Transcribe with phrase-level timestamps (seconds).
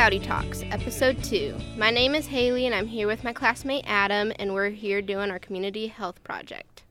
[0.00, 1.54] Cloudy Talks, Episode 2.
[1.76, 5.30] My name is Haley, and I'm here with my classmate Adam, and we're here doing
[5.30, 6.84] our community health project.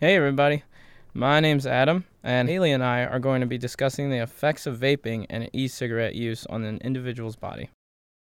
[0.00, 0.64] Hey, everybody.
[1.12, 4.78] My name's Adam, and Haley and I are going to be discussing the effects of
[4.78, 7.68] vaping and e cigarette use on an individual's body.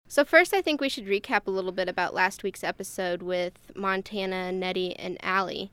[0.08, 3.72] So, first, I think we should recap a little bit about last week's episode with
[3.76, 5.72] Montana, Nettie, and Allie.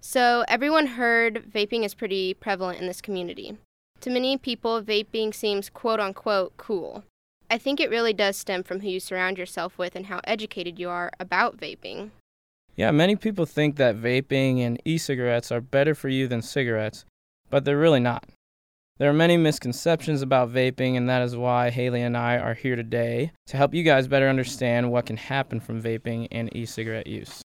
[0.00, 3.58] So, everyone heard vaping is pretty prevalent in this community.
[4.00, 7.04] To many people, vaping seems quote unquote cool.
[7.50, 10.78] I think it really does stem from who you surround yourself with and how educated
[10.78, 12.10] you are about vaping.
[12.76, 17.04] Yeah, many people think that vaping and e cigarettes are better for you than cigarettes,
[17.50, 18.24] but they're really not.
[18.98, 22.76] There are many misconceptions about vaping, and that is why Haley and I are here
[22.76, 27.06] today to help you guys better understand what can happen from vaping and e cigarette
[27.06, 27.40] use.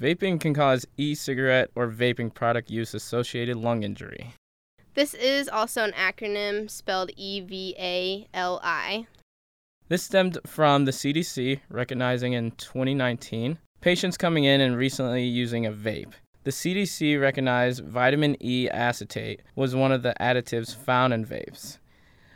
[0.00, 4.34] Vaping can cause e cigarette or vaping product use associated lung injury.
[4.94, 9.06] This is also an acronym spelled E V A L I.
[9.88, 15.70] This stemmed from the CDC recognizing in 2019 patients coming in and recently using a
[15.70, 16.12] vape.
[16.42, 21.78] The CDC recognized vitamin E acetate was one of the additives found in vapes.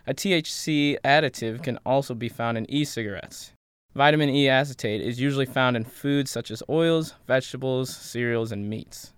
[0.07, 3.53] A THC additive can also be found in e cigarettes.
[3.97, 9.13] Vitamin E acetate is usually found in foods such as oils, vegetables, cereals, and meats.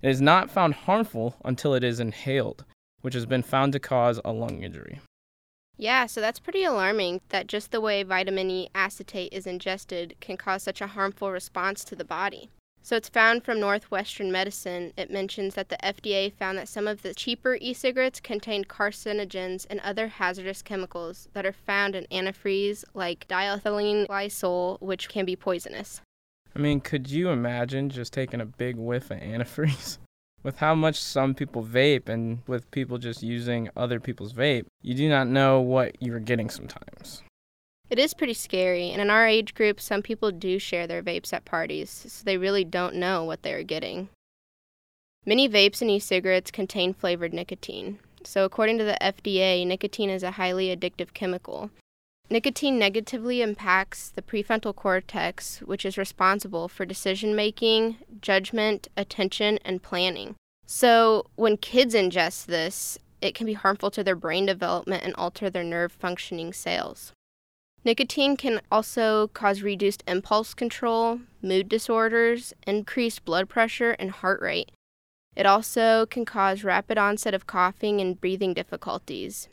[0.00, 2.64] It is not found harmful until it is inhaled,
[3.02, 5.00] which has been found to cause a lung injury.
[5.78, 10.36] Yeah, so that's pretty alarming that just the way vitamin E acetate is ingested can
[10.36, 12.50] cause such a harmful response to the body.
[12.86, 14.92] So it's found from Northwestern Medicine.
[14.96, 19.66] It mentions that the FDA found that some of the cheaper e cigarettes contained carcinogens
[19.68, 25.34] and other hazardous chemicals that are found in antifreeze like diethylene glycol, which can be
[25.34, 26.00] poisonous.
[26.54, 29.98] I mean, could you imagine just taking a big whiff of antifreeze?
[30.46, 34.94] with how much some people vape and with people just using other people's vape, you
[34.94, 37.24] do not know what you're getting sometimes.
[37.90, 41.32] It is pretty scary, and in our age group, some people do share their vapes
[41.32, 44.08] at parties, so they really don't know what they are getting.
[45.24, 47.98] Many vapes and e cigarettes contain flavored nicotine.
[48.22, 51.70] So, according to the FDA, nicotine is a highly addictive chemical,
[52.28, 59.82] Nicotine negatively impacts the prefrontal cortex, which is responsible for decision making, judgment, attention, and
[59.82, 60.34] planning.
[60.66, 65.48] So, when kids ingest this, it can be harmful to their brain development and alter
[65.48, 67.12] their nerve functioning cells.
[67.84, 74.72] Nicotine can also cause reduced impulse control, mood disorders, increased blood pressure, and heart rate.
[75.36, 79.48] It also can cause rapid onset of coughing and breathing difficulties.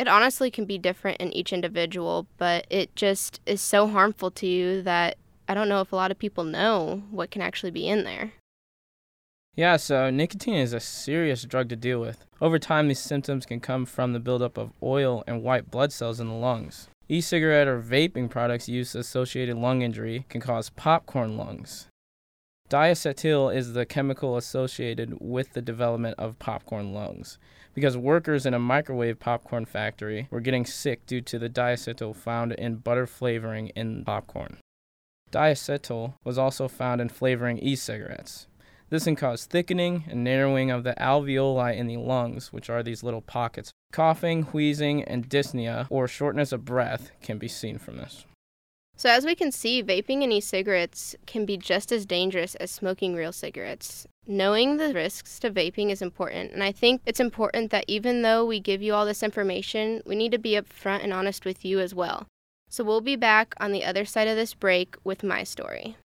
[0.00, 4.46] It honestly can be different in each individual, but it just is so harmful to
[4.46, 7.86] you that I don't know if a lot of people know what can actually be
[7.86, 8.32] in there.
[9.54, 12.24] Yeah, so nicotine is a serious drug to deal with.
[12.40, 16.18] Over time, these symptoms can come from the buildup of oil and white blood cells
[16.18, 16.88] in the lungs.
[17.06, 21.88] E cigarette or vaping products used associated lung injury can cause popcorn lungs.
[22.70, 27.36] Diacetyl is the chemical associated with the development of popcorn lungs
[27.74, 32.52] because workers in a microwave popcorn factory were getting sick due to the diacetyl found
[32.52, 34.58] in butter flavoring in popcorn.
[35.32, 38.46] Diacetyl was also found in flavoring e cigarettes.
[38.88, 43.02] This can cause thickening and narrowing of the alveoli in the lungs, which are these
[43.02, 43.72] little pockets.
[43.92, 48.26] Coughing, wheezing, and dyspnea, or shortness of breath, can be seen from this.
[49.00, 52.70] So, as we can see, vaping and e cigarettes can be just as dangerous as
[52.70, 54.06] smoking real cigarettes.
[54.26, 58.44] Knowing the risks to vaping is important, and I think it's important that even though
[58.44, 61.80] we give you all this information, we need to be upfront and honest with you
[61.80, 62.26] as well.
[62.68, 65.96] So, we'll be back on the other side of this break with my story.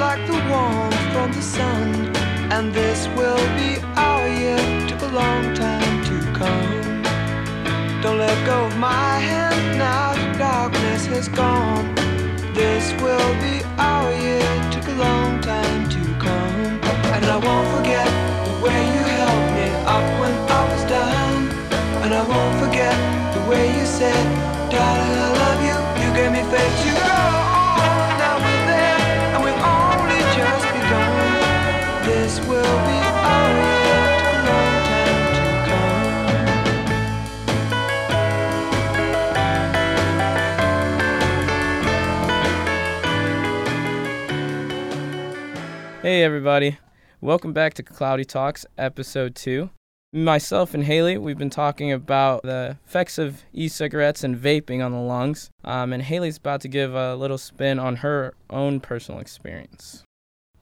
[0.00, 2.16] The warmth from the sun.
[2.50, 4.56] And this will be our year,
[4.88, 7.02] took a long time to come.
[8.00, 11.94] Don't let go of my hand now, the darkness has gone.
[12.54, 16.80] This will be our year, took a long time to come.
[17.14, 18.08] And I won't forget
[18.48, 21.36] the way you held me up when I was down.
[22.04, 22.96] And I won't forget
[23.34, 24.24] the way you said,
[24.70, 25.09] darling,
[46.02, 46.78] Hey, everybody.
[47.20, 49.68] Welcome back to Cloudy Talks, episode two.
[50.14, 54.92] Myself and Haley, we've been talking about the effects of e cigarettes and vaping on
[54.92, 55.50] the lungs.
[55.62, 60.02] Um, and Haley's about to give a little spin on her own personal experience.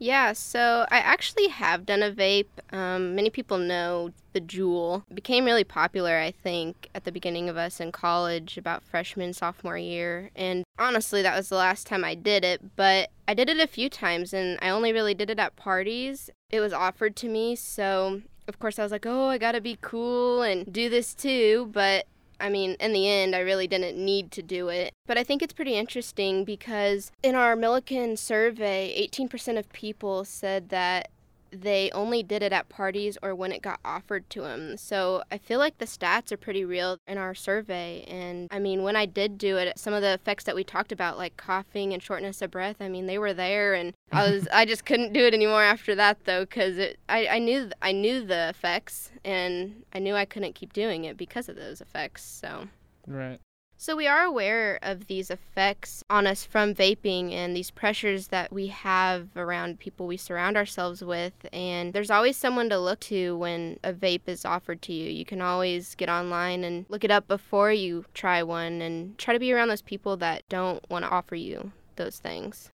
[0.01, 2.47] Yeah, so I actually have done a vape.
[2.73, 5.03] Um, many people know the Juul.
[5.11, 9.33] It became really popular, I think, at the beginning of us in college, about freshman,
[9.33, 10.31] sophomore year.
[10.37, 13.67] And honestly, that was the last time I did it, but I did it a
[13.67, 16.31] few times and I only really did it at parties.
[16.51, 19.79] It was offered to me, so of course I was like, oh, I gotta be
[19.81, 22.07] cool and do this too, but
[22.41, 24.93] I mean, in the end, I really didn't need to do it.
[25.07, 30.69] But I think it's pretty interesting because in our Millikin survey, 18% of people said
[30.69, 31.11] that
[31.51, 34.77] they only did it at parties or when it got offered to them.
[34.77, 38.05] So I feel like the stats are pretty real in our survey.
[38.09, 40.93] And I mean, when I did do it, some of the effects that we talked
[40.93, 43.75] about, like coughing and shortness of breath, I mean, they were there.
[43.75, 47.27] And I was, I just couldn't do it anymore after that though, because it, I,
[47.27, 51.49] I knew, I knew the effects and I knew I couldn't keep doing it because
[51.49, 52.25] of those effects.
[52.25, 52.69] So.
[53.07, 53.41] Right.
[53.81, 58.53] So, we are aware of these effects on us from vaping and these pressures that
[58.53, 61.33] we have around people we surround ourselves with.
[61.53, 65.09] And there's always someone to look to when a vape is offered to you.
[65.09, 69.33] You can always get online and look it up before you try one and try
[69.33, 72.71] to be around those people that don't want to offer you those things.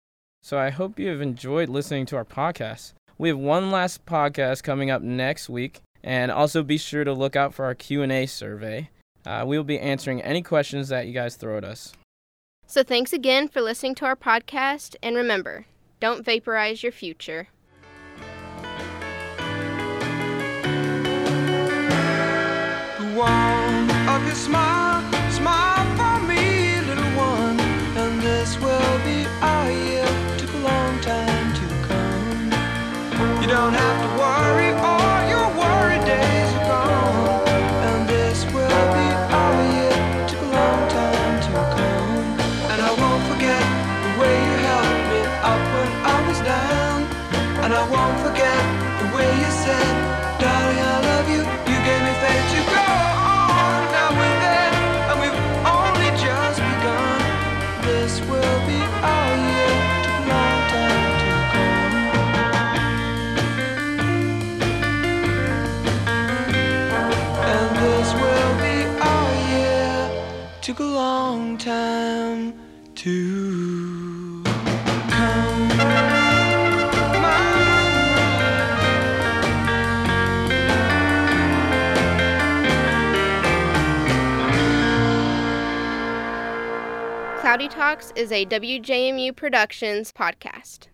[0.43, 2.95] So, I hope you have enjoyed listening to our podcast.
[3.19, 7.37] We have one last podcast coming up next week, and also be sure to look
[7.37, 8.91] out for our Q&A survey.
[9.29, 11.93] Uh, we will be answering any questions that you guys throw at us.
[12.67, 15.67] So thanks again for listening to our podcast, and remember,
[16.01, 17.49] don't vaporize your future.
[22.97, 27.61] The warmth of your smile, smile for me, little one.
[27.61, 30.09] And this will be our year.
[30.39, 33.43] Took a long time to come.
[33.43, 34.08] You don't have to
[47.69, 48.63] And I won't forget
[48.99, 49.93] the way you said,
[50.41, 51.41] darling, I love you.
[51.71, 53.81] You gave me faith to go on.
[53.93, 54.73] Now we're there,
[55.11, 55.41] and we've
[55.77, 57.21] only just begun.
[57.85, 58.81] This will be
[59.13, 59.77] our year.
[60.07, 61.93] Took long time to come.
[67.53, 68.77] And this will be
[69.13, 69.93] our year.
[70.63, 72.43] Took a long time
[72.95, 73.13] to
[87.59, 90.87] Cloudy Talks is a WJMU Productions podcast.